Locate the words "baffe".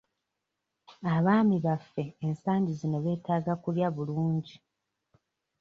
1.65-2.03